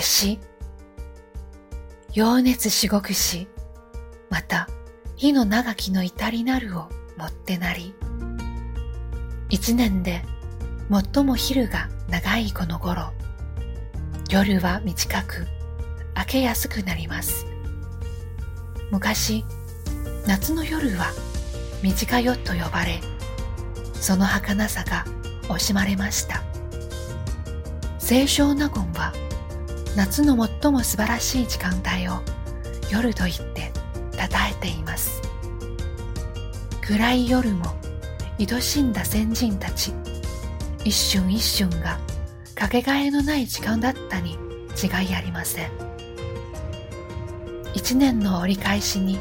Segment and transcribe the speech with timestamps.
[0.00, 0.40] し、
[2.12, 3.48] 陽熱至極し、
[4.30, 4.68] また、
[5.16, 7.94] 火の長きの至りなるをもってなり、
[9.48, 10.22] 一年で
[10.90, 13.12] 最も昼が長いこの頃、
[14.30, 15.46] 夜は短く、
[16.16, 17.46] 明けやすくなります。
[18.90, 19.44] 昔、
[20.26, 21.12] 夏の夜は
[21.82, 23.00] 短夜と呼ばれ、
[23.94, 25.04] その儚さが
[25.48, 26.42] 惜しまれました。
[27.98, 29.12] 清少納言は
[29.96, 32.20] 夏の最も素晴らしい時間帯を
[32.90, 33.72] 夜と言って
[34.12, 35.22] 称えています。
[36.82, 37.64] 暗い夜も
[38.38, 39.92] 愛しんだ先人たち、
[40.84, 41.98] 一瞬一瞬が
[42.54, 44.36] かけがえのない時間だったに
[44.82, 45.70] 違いありません。
[47.72, 49.18] 一年の折り返しに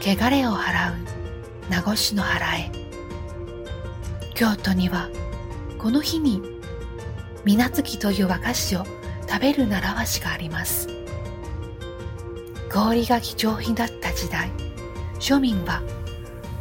[0.00, 0.96] 汚れを払う
[1.70, 2.70] 名越の原へ。
[4.34, 5.08] 京都には
[5.78, 6.42] この日に
[7.44, 8.86] 水月という和菓子を
[9.28, 10.88] 食べる習わしがあります。
[12.72, 14.50] 氷が貴重品だった時代、
[15.18, 15.82] 庶民は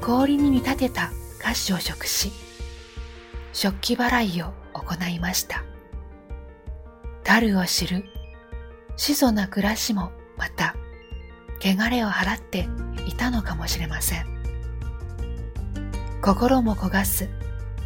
[0.02, 2.32] 氷に見立てた菓子を食し、
[3.54, 5.64] 食器払いを行いました。
[7.24, 8.06] 樽を知る、
[8.98, 10.76] 子孫な暮らしもまた、
[11.62, 12.68] 汚れを払って
[13.08, 14.26] いたのかもしれません。
[16.22, 17.30] 心も焦がす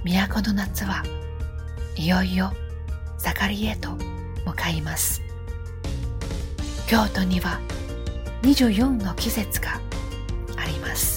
[0.03, 1.03] 都の夏は
[1.95, 2.51] いよいよ
[3.17, 3.97] 盛りへと
[4.45, 5.21] 向かいます。
[6.87, 7.59] 京都には
[8.43, 9.79] 24の季節が
[10.57, 11.14] あります。